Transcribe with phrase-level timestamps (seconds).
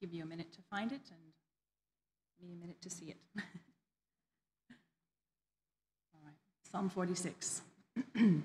[0.00, 1.20] give you a minute to find it and
[2.42, 3.18] me a minute to see it.
[6.14, 6.34] All right,
[6.70, 7.62] Psalm 46.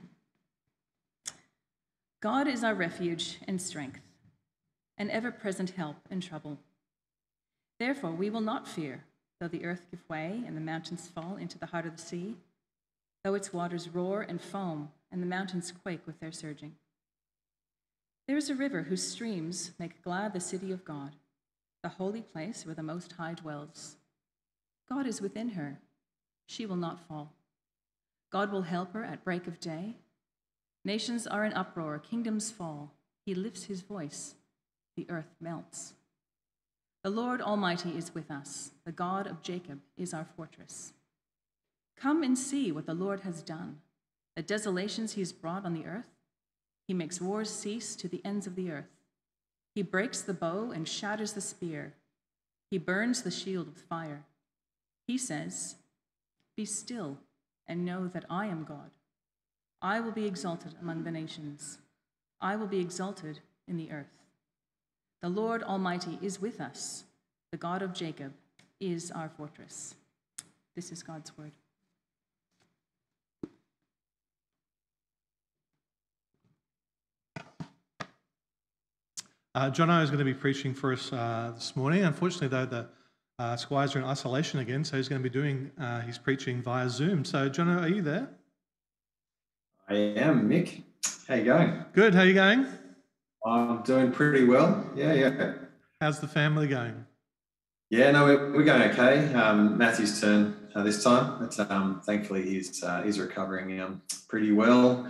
[2.21, 4.01] God is our refuge and strength,
[4.97, 6.57] an ever present help in trouble.
[7.79, 9.05] Therefore, we will not fear,
[9.39, 12.35] though the earth give way and the mountains fall into the heart of the sea,
[13.23, 16.75] though its waters roar and foam and the mountains quake with their surging.
[18.27, 21.15] There is a river whose streams make glad the city of God,
[21.85, 23.97] the holy place where the Most High dwells.
[24.89, 25.77] God is within her.
[26.47, 27.33] She will not fall.
[28.31, 29.97] God will help her at break of day.
[30.83, 32.95] Nations are in uproar, kingdoms fall.
[33.23, 34.33] He lifts his voice,
[34.97, 35.93] the earth melts.
[37.03, 38.71] The Lord Almighty is with us.
[38.83, 40.91] The God of Jacob is our fortress.
[41.95, 43.77] Come and see what the Lord has done,
[44.35, 46.09] the desolations he has brought on the earth.
[46.87, 48.94] He makes wars cease to the ends of the earth.
[49.75, 51.93] He breaks the bow and shatters the spear.
[52.71, 54.23] He burns the shield with fire.
[55.05, 55.75] He says,
[56.55, 57.17] Be still
[57.67, 58.91] and know that I am God.
[59.81, 61.79] I will be exalted among the nations.
[62.39, 64.23] I will be exalted in the earth.
[65.21, 67.03] The Lord Almighty is with us.
[67.51, 68.33] The God of Jacob
[68.79, 69.95] is our fortress.
[70.75, 71.51] This is God's word.
[79.55, 82.03] Uh, John O is going to be preaching for us uh, this morning.
[82.03, 82.87] Unfortunately, though, the
[83.39, 86.61] uh, Squires are in isolation again, so he's going to be doing uh, his preaching
[86.61, 87.23] via Zoom.
[87.23, 88.27] So, John O, are you there?
[89.87, 90.83] I am, Mick.
[91.29, 91.85] How you going?
[91.93, 92.13] Good.
[92.13, 92.67] How are you going?
[93.45, 94.91] I'm doing pretty well.
[94.93, 95.53] Yeah, yeah.
[96.01, 97.05] How's the family going?
[97.89, 99.33] Yeah, no, we're, we're going okay.
[99.35, 104.51] Um, Matthew's turn uh, this time, but um, thankfully he's uh, he's recovering um, pretty
[104.51, 105.09] well.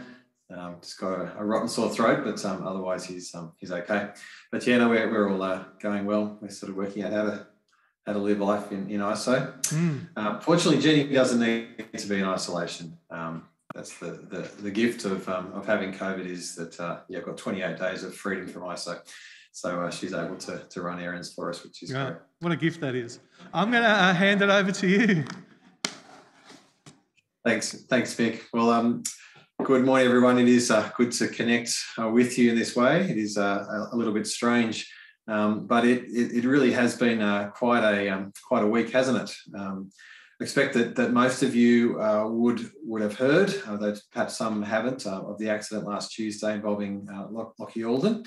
[0.50, 4.10] Um, just got a, a, rotten sore throat, but um, otherwise he's um, he's okay.
[4.52, 6.38] But yeah, no, we're, we're all uh, going well.
[6.40, 7.48] We're sort of working out how to
[8.06, 9.60] how to live life in, in ISO.
[9.70, 10.08] Mm.
[10.16, 12.98] Uh, fortunately, Jenny doesn't need to be in isolation.
[13.10, 17.20] Um, that's the, the, the gift of, um, of having COVID is that uh, yeah,
[17.20, 19.00] I've got 28 days of freedom from ISO.
[19.52, 22.18] So uh, she's able to, to run errands for us, which is yeah, great.
[22.42, 23.20] What a gift that is.
[23.54, 25.26] I'm going to uh, hand it over to you.
[27.44, 28.44] Thanks, thanks, Vic.
[28.54, 29.04] Well, um,
[29.64, 30.38] Good morning, everyone.
[30.38, 33.10] It is uh, good to connect uh, with you in this way.
[33.10, 34.92] It is uh, a little bit strange,
[35.28, 38.92] um, but it, it, it, really has been uh, quite a um, quite a week,
[38.92, 39.36] hasn't it?
[39.58, 39.90] Um,
[40.40, 44.62] I expect that, that most of you uh, would would have heard, although perhaps some
[44.62, 47.08] haven't, uh, of the accident last Tuesday involving
[47.58, 48.24] Lockie Alden,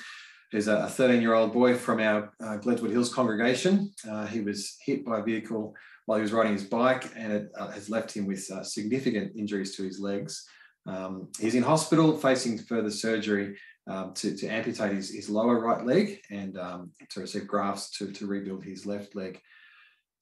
[0.51, 3.93] who's a 13 year old boy from our Gledswood Hills congregation.
[4.31, 5.75] he was hit by a vehicle
[6.07, 9.85] while he was riding his bike, and it has left him with significant injuries to
[9.85, 10.49] his legs.
[10.89, 15.85] Um, he's in hospital facing further surgery um, to, to, amputate his, his, lower right
[15.85, 19.39] leg and um, to receive grafts to, to rebuild his left leg.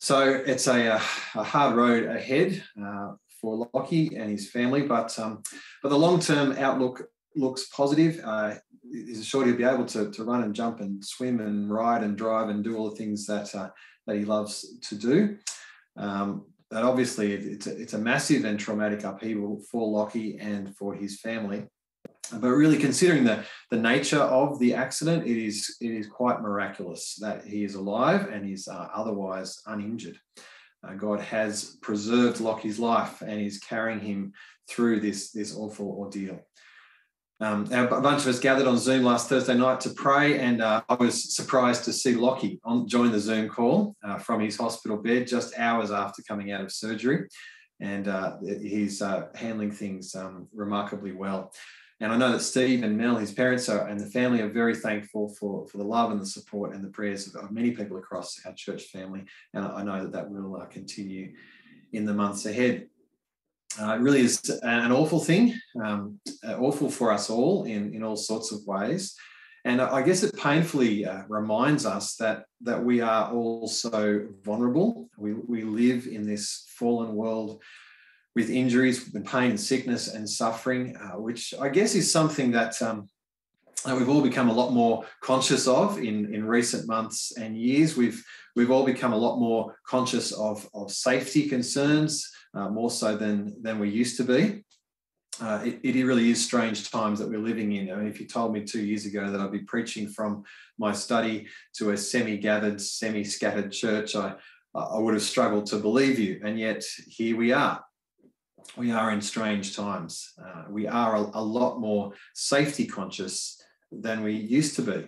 [0.00, 1.00] So it's a,
[1.34, 5.42] a hard road ahead uh, for Lockie and his family, but um,
[5.82, 7.04] but the long term outlook
[7.36, 8.20] looks positive.
[8.24, 8.54] Uh,
[8.90, 12.16] he's sure he'll be able to, to run and jump and swim and ride and
[12.16, 13.70] drive and do all the things that uh,
[14.06, 15.38] that he loves to do.
[15.96, 20.94] Um, that obviously it's a, it's a massive and traumatic upheaval for Lockie and for
[20.94, 21.64] his family.
[22.32, 27.16] But really, considering the, the nature of the accident, it is it is quite miraculous
[27.20, 30.18] that he is alive and is uh, otherwise uninjured.
[30.86, 34.32] Uh, God has preserved Lockie's life and is carrying him
[34.68, 36.40] through this, this awful ordeal.
[37.38, 40.82] Um, a bunch of us gathered on Zoom last Thursday night to pray, and uh,
[40.88, 44.96] I was surprised to see Lockie on, join the Zoom call uh, from his hospital
[44.96, 47.28] bed just hours after coming out of surgery.
[47.78, 51.52] And uh, he's uh, handling things um, remarkably well.
[52.00, 54.74] And I know that Steve and Mel, his parents, are, and the family are very
[54.74, 58.40] thankful for, for the love and the support and the prayers of, many people across
[58.46, 59.24] our church family.
[59.52, 61.34] And I know that that will uh, continue
[61.92, 62.88] in the months ahead.
[63.80, 68.02] Uh, it really is an awful thing, um, uh, awful for us all in, in
[68.02, 69.14] all sorts of ways.
[69.66, 75.10] And I guess it painfully uh, reminds us that, that we are also vulnerable.
[75.18, 77.60] We, we live in this fallen world
[78.36, 83.08] with injuries and pain sickness and suffering, uh, which I guess is something that, um,
[83.84, 87.96] that we've all become a lot more conscious of in, in recent months and years.
[87.96, 88.24] We've,
[88.54, 93.62] we've all become a lot more conscious of, of safety concerns, uh, more so than,
[93.62, 94.64] than we used to be.
[95.38, 97.92] Uh, it, it, really is strange times that we're living in.
[97.92, 100.44] I mean, if you told me two years ago that I'd be preaching from
[100.78, 104.34] my study to a semi-gathered, semi-scattered church, I,
[104.74, 106.40] I would have struggled to believe you.
[106.42, 107.84] And yet here we are.
[108.78, 110.32] We are in strange times.
[110.42, 113.62] Uh, we are a, a lot more safety conscious
[113.92, 115.06] than we used to be.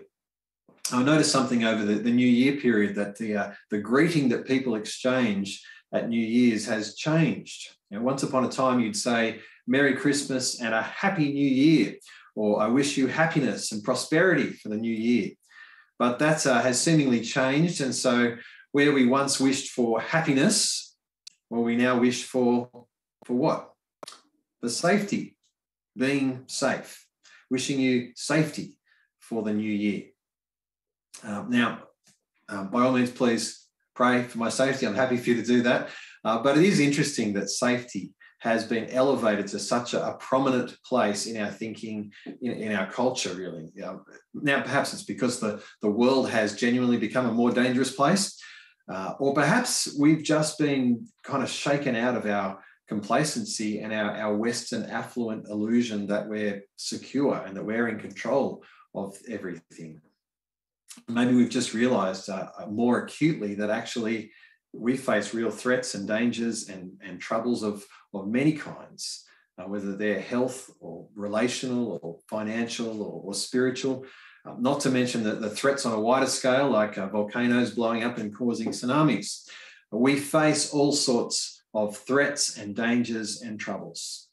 [0.92, 4.46] I noticed something over the, the New Year period that the, uh, the greeting that
[4.46, 5.62] people exchange
[5.92, 7.76] at New Year's has changed.
[7.90, 11.94] You know, once upon a time, you'd say, Merry Christmas and a Happy New Year,
[12.34, 15.30] or I wish you happiness and prosperity for the new year.
[15.98, 17.80] But that uh, has seemingly changed.
[17.80, 18.36] And so,
[18.72, 20.96] where we once wished for happiness,
[21.50, 22.68] well, we now wish for,
[23.24, 23.70] for what?
[24.60, 25.36] For safety,
[25.96, 27.06] being safe,
[27.50, 28.78] wishing you safety
[29.20, 30.04] for the new year.
[31.24, 31.82] Um, now,
[32.48, 33.67] um, by all means, please
[33.98, 34.86] pray for my safety.
[34.86, 35.90] I'm happy for you to do that.
[36.24, 40.70] Uh, but it is interesting that safety has been elevated to such a, a prominent
[40.84, 43.64] place in our thinking, in, in our culture, really.
[44.34, 48.40] now, perhaps it's because the, the world has genuinely become a more dangerous place,
[48.88, 54.12] uh, or perhaps we've just been kind of shaken out of our complacency and our,
[54.12, 58.62] our Western affluent illusion that we're secure and that we're in control
[58.94, 60.00] of everything
[61.08, 64.32] maybe we've just realized uh, uh, more acutely that actually
[64.72, 67.84] we face real threats and dangers and, and troubles of,
[68.14, 69.24] of many kinds,
[69.58, 74.04] uh, whether they're health or relational or financial or, or spiritual.
[74.46, 78.04] Uh, not to mention the, the threats on a wider scale, like uh, volcanoes blowing
[78.04, 79.48] up and causing tsunamis.
[79.90, 84.28] We face all sorts of threats and dangers and troubles.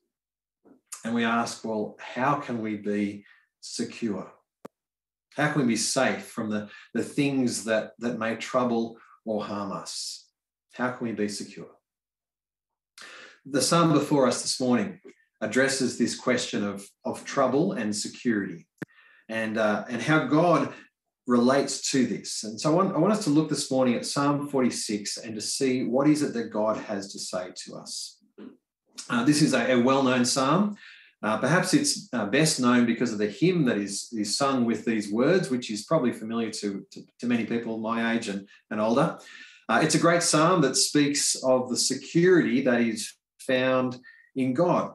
[1.04, 3.26] And we ask, well, how can we be
[3.62, 4.32] secure?
[5.36, 9.72] How can we be safe from the, the things that, that may trouble or harm
[9.72, 10.28] us?
[10.74, 11.68] How can we be secure?
[13.46, 15.00] The psalm before us this morning
[15.42, 18.68] addresses this question of, of trouble and security
[19.30, 20.74] and, uh, and how God
[21.28, 22.44] relates to this.
[22.44, 25.36] And so I want, I want us to look this morning at Psalm 46 and
[25.36, 28.20] to see what is it that God has to say to us.
[29.10, 30.78] Uh, this is a, a well known psalm.
[31.24, 34.86] Uh, perhaps it's uh, best known because of the hymn that is, is sung with
[34.86, 38.80] these words, which is probably familiar to, to, to many people my age and, and
[38.80, 39.18] older.
[39.68, 43.98] Uh, it's a great psalm that speaks of the security that is found
[44.36, 44.94] in God.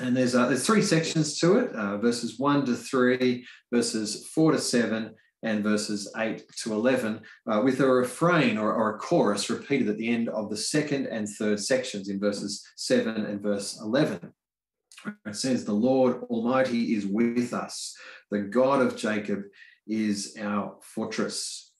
[0.00, 4.52] And there's, uh, there's three sections to it uh, verses 1 to 3, verses 4
[4.52, 7.20] to 7, and verses 8 to 11,
[7.50, 11.06] uh, with a refrain or, or, a chorus repeated at the end of the second
[11.06, 14.32] and third sections in verses 7 and verse 11.
[15.26, 17.96] It says, The Lord Almighty is with us.
[18.30, 19.42] The God of Jacob
[19.86, 21.72] is our fortress.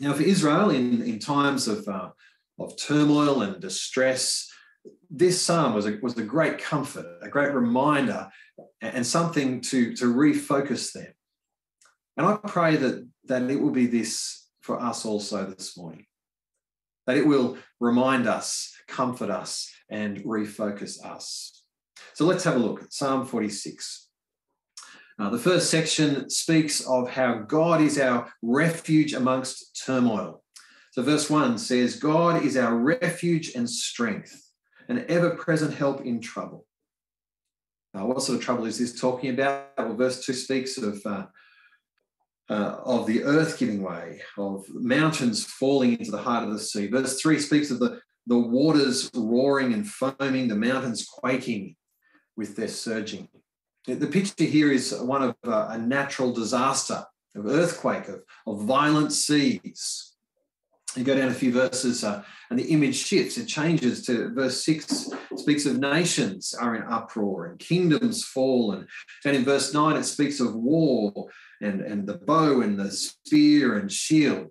[0.00, 2.10] Now, for Israel, in, in times of, uh,
[2.58, 4.48] of turmoil and distress,
[5.10, 8.28] this psalm was a, was a great comfort, a great reminder,
[8.80, 11.12] and something to, to refocus them.
[12.16, 16.06] And I pray that, that it will be this for us also this morning,
[17.06, 21.57] that it will remind us, comfort us, and refocus us.
[22.18, 24.08] So let's have a look at Psalm 46.
[25.20, 30.42] Uh, the first section speaks of how God is our refuge amongst turmoil.
[30.90, 34.50] So, verse 1 says, God is our refuge and strength,
[34.88, 36.66] an ever present help in trouble.
[37.96, 39.68] Uh, what sort of trouble is this talking about?
[39.78, 41.26] Well, verse 2 speaks of, uh,
[42.50, 46.88] uh, of the earth giving way, of mountains falling into the heart of the sea.
[46.88, 51.76] Verse 3 speaks of the, the waters roaring and foaming, the mountains quaking
[52.38, 53.28] with their surging.
[53.86, 57.04] The picture here is one of a natural disaster,
[57.34, 60.14] of earthquake, of, of violent seas.
[60.96, 63.36] You go down a few verses uh, and the image shifts.
[63.36, 68.72] It changes to verse 6 speaks of nations are in uproar and kingdoms fall.
[68.72, 68.86] And,
[69.24, 71.28] and in verse 9, it speaks of war
[71.60, 74.50] and, and the bow and the spear and shield.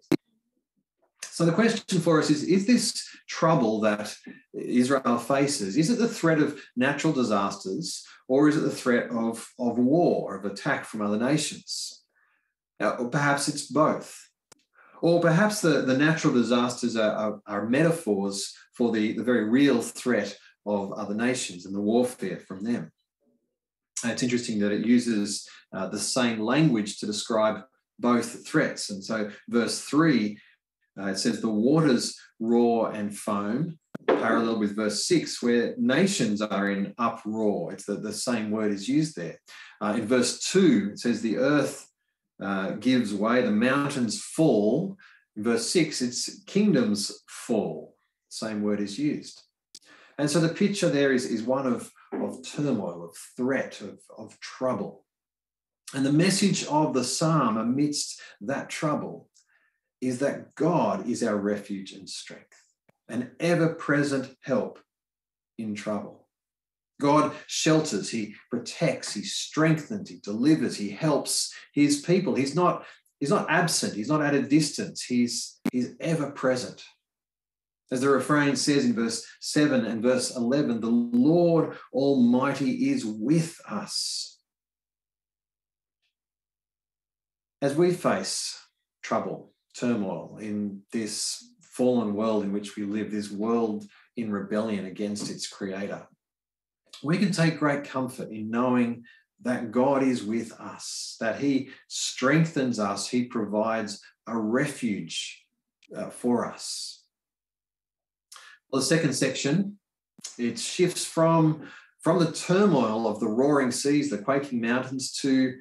[1.38, 4.16] So the question for us is Is this trouble that
[4.56, 9.48] Israel faces, is it the threat of natural disasters or is it the threat of,
[9.60, 12.02] of war, of attack from other nations?
[12.82, 14.18] or perhaps it's both.
[15.04, 19.80] Or perhaps the, the natural disasters are, are, are metaphors for the, the very real
[19.80, 22.92] threat of other nations and the warfare from them.
[24.04, 27.62] It's interesting that it uses uh, the same language to describe
[28.00, 28.90] both threats.
[28.90, 30.38] And so, verse 3
[31.00, 33.78] uh, it says, The waters roar and foam,
[34.08, 37.74] parallel with verse 6, where nations are in uproar.
[37.74, 39.40] It's the, the same word is used there.
[39.82, 41.88] Uh, in verse 2, it says, The earth
[42.42, 44.98] uh, gives way, the mountains fall.
[45.36, 47.96] In verse 6, it's kingdoms fall.
[48.30, 49.44] Same word is used.
[50.18, 54.40] And so the picture there is, is one of, of turmoil, of threat, of, of
[54.40, 55.06] trouble.
[55.94, 59.30] And the message of the psalm amidst that trouble
[60.02, 62.62] is that God is our refuge and strength,
[63.10, 64.80] an ever present help
[65.58, 66.28] in trouble.
[67.00, 72.36] God shelters, He protects, He strengthens, He delivers, He helps His people.
[72.36, 72.86] He's not
[73.20, 76.84] he's not absent, he's not at a distance, he's, he's ever present.
[77.92, 83.60] As the refrain says in verse 7 and verse 11, the Lord Almighty is with
[83.68, 84.40] us.
[87.62, 88.60] As we face
[89.02, 95.30] trouble, turmoil in this fallen world in which we live, this world in rebellion against
[95.30, 96.08] its creator,
[97.04, 99.04] we can take great comfort in knowing
[99.42, 105.46] that God is with us, that He strengthens us, He provides a refuge
[105.96, 107.04] uh, for us.
[108.72, 109.78] Well, the second section,
[110.38, 111.68] it shifts from,
[112.02, 115.56] from the turmoil of the roaring seas, the quaking mountains, to,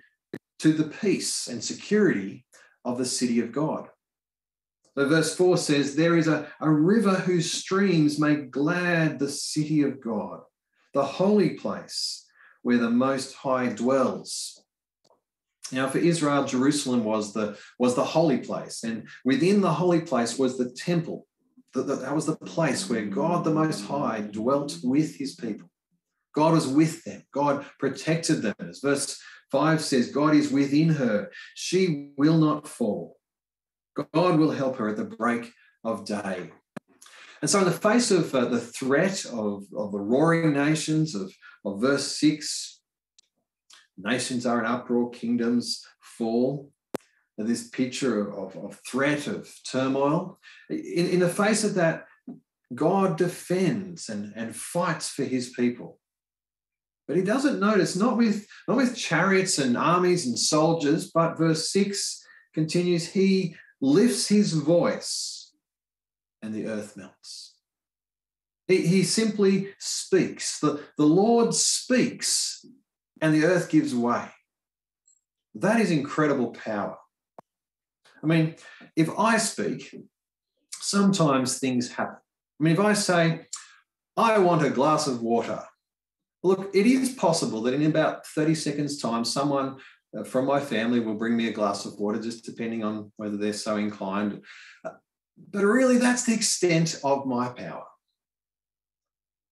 [0.61, 2.47] to the peace and security
[2.85, 3.89] of the city of God.
[4.97, 9.83] So, verse 4 says, There is a, a river whose streams make glad the city
[9.83, 10.41] of God,
[10.95, 12.25] the holy place
[12.63, 14.63] where the Most High dwells.
[15.71, 20.39] Now, for Israel, Jerusalem was the, was the holy place, and within the holy place
[20.39, 21.27] was the temple.
[21.75, 25.69] That was the place where God the Most High dwelt with his people.
[26.35, 28.55] God was with them, God protected them.
[28.61, 31.31] As verse 5 says, God is within her.
[31.55, 33.16] She will not fall.
[34.13, 35.53] God will help her at the break
[35.85, 36.51] of day.
[37.43, 41.33] And so, in the face of uh, the threat of, of the roaring nations, of,
[41.65, 42.81] of verse 6,
[43.99, 46.71] nations are in uproar, kingdoms fall.
[47.39, 50.39] This picture of, of threat, of turmoil.
[50.71, 52.07] In, in the face of that,
[52.75, 55.99] God defends and, and fights for his people.
[57.07, 61.71] But he doesn't notice, not with, not with chariots and armies and soldiers, but verse
[61.71, 62.25] 6
[62.55, 65.53] continues, he lifts his voice
[66.43, 67.55] and the earth melts.
[68.69, 70.59] He, he simply speaks.
[70.59, 72.65] The, the Lord speaks
[73.21, 74.29] and the earth gives way.
[75.55, 76.99] That is incredible power.
[78.23, 78.57] I mean,
[78.97, 79.95] if I speak,
[80.73, 82.17] sometimes things happen.
[82.61, 83.47] I mean, if I say,
[84.17, 85.63] I want a glass of water,
[86.43, 89.77] look, it is possible that in about 30 seconds' time, someone
[90.25, 93.53] from my family will bring me a glass of water, just depending on whether they're
[93.53, 94.43] so inclined.
[94.85, 94.91] Uh,
[95.51, 97.85] but really, that's the extent of my power.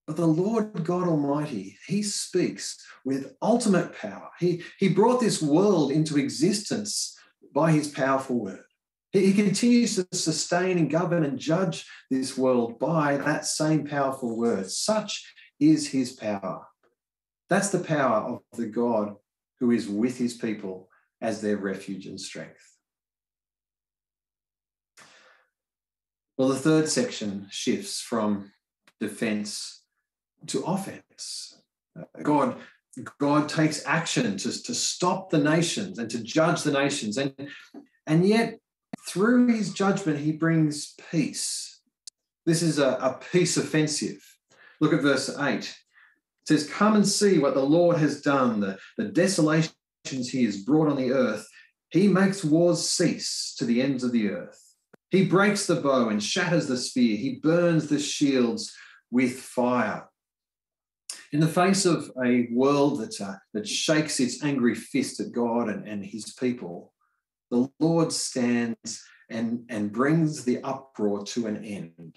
[0.07, 4.29] But the Lord God Almighty, He speaks with ultimate power.
[4.39, 7.17] He, he brought this world into existence
[7.53, 8.63] by His powerful word.
[9.11, 14.37] He, he continues to sustain and govern and judge this world by that same powerful
[14.37, 14.69] word.
[14.69, 16.67] Such is His power.
[17.49, 19.15] That's the power of the God
[19.59, 20.89] who is with His people
[21.21, 22.75] as their refuge and strength.
[26.37, 28.51] Well, the third section shifts from
[28.99, 29.83] defense
[30.47, 31.61] to offense.
[31.97, 32.57] Uh, God,
[33.19, 37.17] God takes action to, to stop the nations and to judge the nations.
[37.17, 37.33] And,
[38.05, 38.59] and yet,
[39.07, 41.79] through his judgment, he brings peace.
[42.45, 44.21] This is a, a peace offensive.
[44.81, 45.73] Look at verse 8.
[46.45, 49.73] It says, Come and see what the Lord has done, the, the desolations
[50.11, 51.47] he has brought on the earth.
[51.89, 54.61] He makes wars cease to the ends of the earth.
[55.09, 57.17] He breaks the bow and shatters the spear.
[57.17, 58.75] He burns the shields
[59.09, 60.09] with fire.
[61.31, 65.69] In the face of a world that, uh, that shakes its angry fist at God
[65.69, 66.93] and, and his people,
[67.49, 72.15] the Lord stands and, and brings the uproar to an end.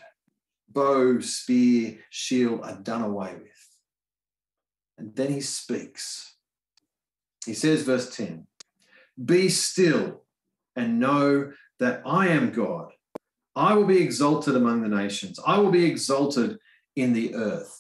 [0.69, 3.68] Bow, spear, shield are done away with.
[4.99, 6.35] And then he speaks.
[7.47, 8.47] He says, verse 10
[9.25, 10.23] Be still
[10.77, 12.91] and know that I am God.
[13.57, 16.59] I will be exalted among the nations, I will be exalted
[16.97, 17.75] in the earth.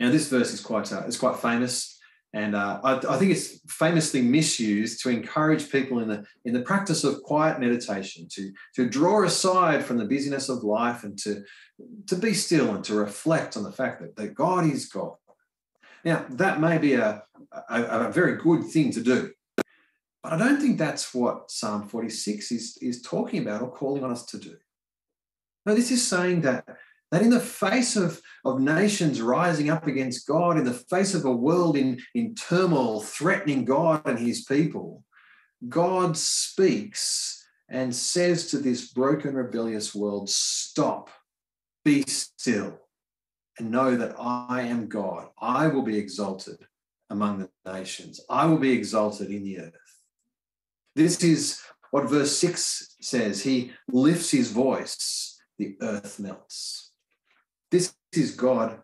[0.00, 1.98] Now, this verse is quite uh, it's quite famous,
[2.32, 6.62] and uh, I, I, think it's famously misused to encourage people in the in the
[6.62, 11.42] practice of quiet meditation to to draw aside from the busyness of life and to
[12.06, 15.14] to be still and to reflect on the fact that, that God is God.
[16.04, 17.22] Now, that may be a,
[17.70, 19.32] a, a very good thing to do,
[20.22, 24.10] but I don't think that's what Psalm 46 is, is talking about or calling on
[24.10, 24.56] us to do.
[25.66, 26.66] No, this is saying that
[27.10, 31.24] that in the face of, of nations rising up against God, in the face of
[31.24, 35.04] a world in, in turmoil, threatening God and his people,
[35.68, 41.10] God speaks and says to this broken, rebellious world, Stop,
[41.84, 42.78] be still,
[43.58, 45.28] and know that I am God.
[45.40, 46.58] I will be exalted
[47.10, 49.74] among the nations, I will be exalted in the earth.
[50.94, 51.60] This is
[51.90, 53.42] what verse 6 says.
[53.42, 56.92] He lifts his voice, the earth melts.
[57.70, 58.80] This is God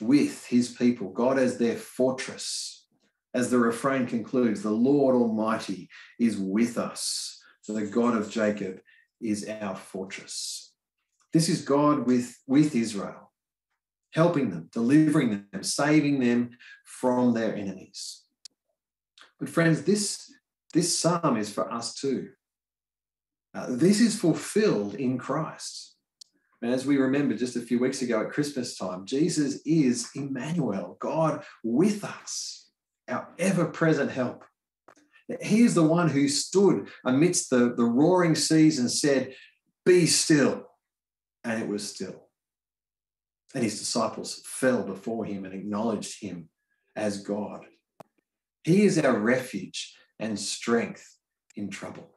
[0.00, 2.86] with his people, God as their fortress.
[3.34, 5.88] as the refrain concludes, the Lord Almighty
[6.20, 7.42] is with us.
[7.62, 8.80] So the God of Jacob
[9.20, 10.72] is our fortress.
[11.32, 13.23] This is God with, with Israel,
[14.14, 16.50] helping them, delivering them, saving them
[16.84, 18.22] from their enemies.
[19.40, 20.32] But friends, this,
[20.72, 22.30] this psalm is for us too.
[23.52, 25.96] Uh, this is fulfilled in Christ.
[26.62, 30.96] And as we remember just a few weeks ago at Christmas time, Jesus is Emmanuel,
[30.98, 32.70] God with us,
[33.08, 34.44] our ever present help.
[35.42, 39.34] He is the one who stood amidst the, the roaring seas and said,
[39.84, 40.66] Be still.
[41.42, 42.23] And it was still.
[43.54, 46.48] And his disciples fell before him and acknowledged him
[46.96, 47.64] as God.
[48.64, 51.18] He is our refuge and strength
[51.54, 52.10] in trouble.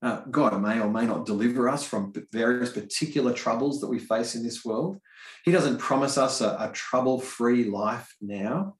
[0.00, 4.34] Uh, God may or may not deliver us from various particular troubles that we face
[4.34, 4.98] in this world.
[5.44, 8.76] He doesn't promise us a, a trouble free life now.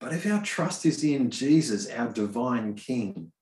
[0.00, 3.32] But if our trust is in Jesus, our divine King,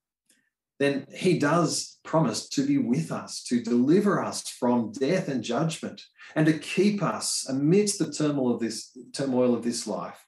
[0.82, 6.02] then he does promise to be with us, to deliver us from death and judgment,
[6.34, 10.26] and to keep us amidst the turmoil of this turmoil of this life,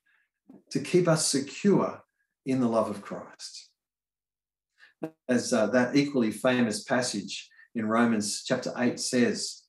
[0.71, 2.03] to keep us secure
[2.47, 3.71] in the love of Christ.
[5.29, 9.63] As uh, that equally famous passage in Romans chapter 8 says,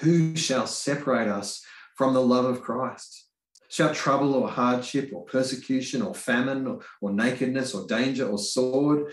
[0.00, 1.62] Who shall separate us
[1.96, 3.26] from the love of Christ?
[3.68, 9.12] Shall trouble or hardship or persecution or famine or, or nakedness or danger or sword?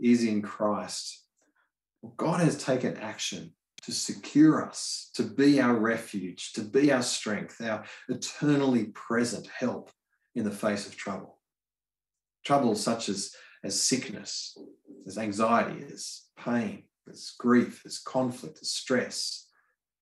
[0.00, 1.24] is in Christ,
[2.16, 7.60] God has taken action to secure us, to be our refuge, to be our strength,
[7.60, 9.90] our eternally present help
[10.34, 11.38] in the face of trouble.
[12.44, 13.32] Trouble such as,
[13.64, 14.56] as sickness,
[15.06, 19.48] as anxiety, as pain, as grief, as conflict, as stress.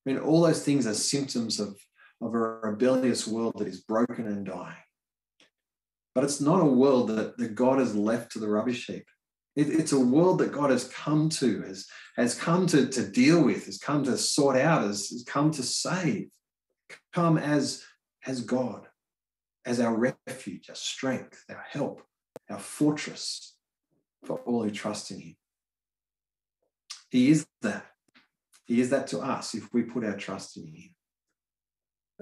[0.07, 1.79] I mean, all those things are symptoms of,
[2.21, 4.77] of a rebellious world that is broken and dying.
[6.15, 9.05] But it's not a world that, that God has left to the rubbish heap.
[9.57, 11.87] It, it's a world that God has come to, has,
[12.17, 15.63] has come to, to deal with, has come to sort out, has, has come to
[15.63, 16.29] save,
[17.13, 17.85] come as,
[18.27, 18.89] as God,
[19.65, 22.03] as our refuge, our strength, our help,
[22.51, 23.55] our fortress
[24.25, 25.37] for all who trust in Him.
[27.11, 27.87] He is that.
[28.65, 30.91] He is that to us if we put our trust in Him.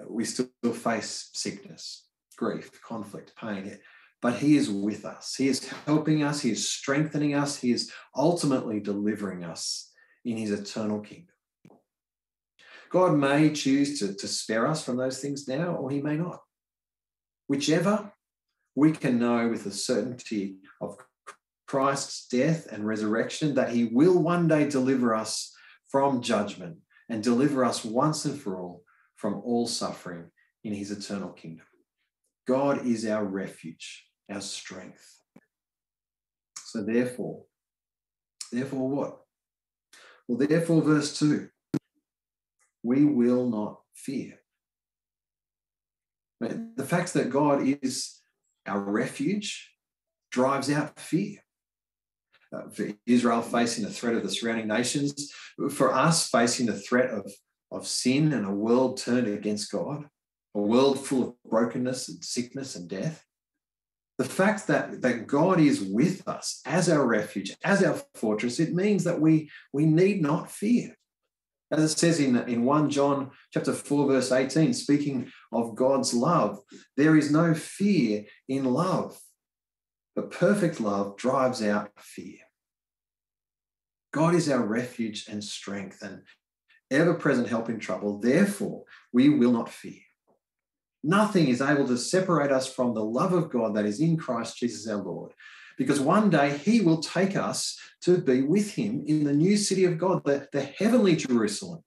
[0.08, 3.78] We still face sickness, grief, conflict, pain.
[4.22, 5.34] But He is with us.
[5.36, 6.40] He is helping us.
[6.40, 7.58] He is strengthening us.
[7.58, 9.90] He is ultimately delivering us
[10.24, 11.26] in His eternal kingdom.
[12.88, 16.40] God may choose to, to spare us from those things now, or He may not.
[17.48, 18.12] Whichever,
[18.74, 20.96] we can know with the certainty of
[21.66, 25.52] Christ's death and resurrection that He will one day deliver us
[25.88, 26.76] from judgment
[27.08, 28.82] and deliver us once and for all
[29.16, 30.30] from all suffering
[30.64, 31.66] in His eternal kingdom.
[32.46, 35.22] God is our refuge, our strength.
[36.64, 37.44] So therefore,
[38.50, 39.18] therefore what?
[40.28, 41.48] Well, therefore, verse 2
[42.82, 44.40] we will not fear.
[46.40, 48.20] The fact that God is
[48.66, 49.70] our refuge
[50.32, 51.38] drives out fear.
[52.52, 55.32] Uh, for Israel facing the threat of the surrounding nations,
[55.70, 57.32] for us facing the threat of,
[57.70, 60.06] of sin and a world turned against God,
[60.54, 63.24] a world full of brokenness and sickness and death.
[64.22, 68.72] The fact that, that God is with us as our refuge, as our fortress, it
[68.72, 70.96] means that we, we need not fear.
[71.72, 76.60] As it says in, in 1 John chapter 4, verse 18, speaking of God's love,
[76.96, 79.18] there is no fear in love,
[80.14, 82.38] but perfect love drives out fear.
[84.12, 86.22] God is our refuge and strength and
[86.92, 88.20] ever present help in trouble.
[88.20, 89.98] Therefore, we will not fear.
[91.04, 94.58] Nothing is able to separate us from the love of God that is in Christ
[94.58, 95.32] Jesus our Lord.
[95.76, 99.84] Because one day he will take us to be with him in the new city
[99.84, 101.82] of God, the, the heavenly Jerusalem.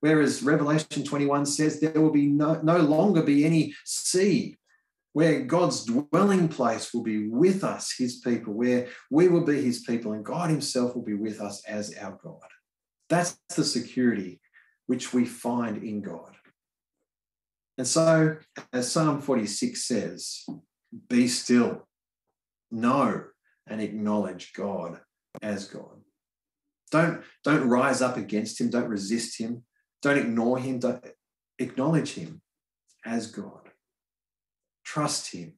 [0.00, 4.58] Whereas Revelation 21 says there will be no, no longer be any sea,
[5.12, 9.80] where God's dwelling place will be with us, his people, where we will be his
[9.80, 12.40] people, and God himself will be with us as our God.
[13.08, 14.40] That's the security
[14.86, 16.34] which we find in God.
[17.82, 18.36] And so,
[18.72, 20.46] as Psalm 46 says,
[21.08, 21.88] be still
[22.70, 23.24] know
[23.66, 25.00] and acknowledge God
[25.42, 26.00] as God.
[26.92, 29.64] Don't, don't rise up against him, don't resist him,
[30.00, 31.04] don't ignore him, don't
[31.58, 32.40] acknowledge him
[33.04, 33.70] as God.
[34.84, 35.54] Trust him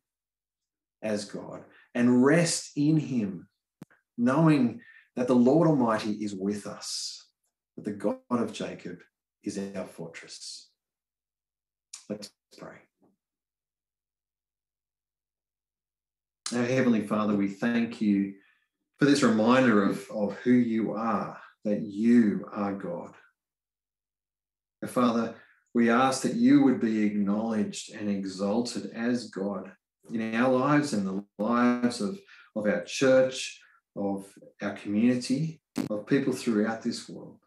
[1.02, 3.48] as God and rest in him,
[4.16, 4.80] knowing
[5.14, 7.28] that the Lord Almighty is with us,
[7.76, 9.00] that the God of Jacob
[9.42, 10.70] is our fortress.
[12.08, 12.76] Let's pray.
[16.54, 18.34] Our Heavenly Father, we thank you
[18.98, 23.14] for this reminder of, of who you are, that you are God.
[24.82, 25.34] Our Father,
[25.72, 29.72] we ask that you would be acknowledged and exalted as God
[30.12, 32.18] in our lives and the lives of,
[32.54, 33.58] of our church,
[33.96, 34.26] of
[34.60, 37.38] our community, of people throughout this world.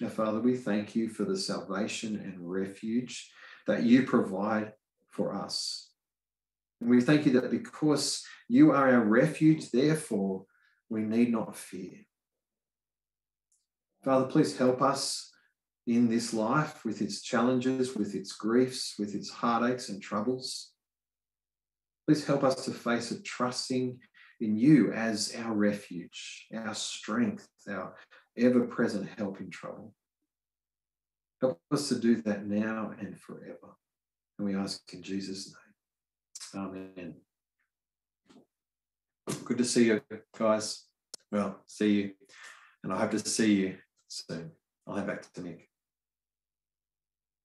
[0.00, 3.28] Now, Father, we thank you for the salvation and refuge
[3.68, 4.72] that you provide
[5.10, 5.90] for us.
[6.80, 10.46] And we thank you that because you are our refuge, therefore
[10.88, 11.98] we need not fear.
[14.02, 15.30] Father, please help us
[15.86, 20.72] in this life with its challenges, with its griefs, with its heartaches and troubles.
[22.06, 23.98] Please help us to face it trusting
[24.40, 27.94] in you as our refuge, our strength, our
[28.36, 29.92] ever present help in trouble.
[31.40, 33.76] Help us to do that now and forever.
[34.38, 35.54] And we ask in Jesus'
[36.54, 36.64] name.
[36.64, 37.14] Amen.
[39.44, 40.00] Good to see you
[40.36, 40.84] guys.
[41.30, 42.10] Well, see you.
[42.82, 43.76] And I hope to see you
[44.08, 44.50] soon.
[44.86, 45.67] I'll hand back to Nick.